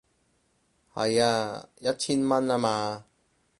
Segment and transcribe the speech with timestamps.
[0.95, 3.05] 係啊，一千蚊吖嘛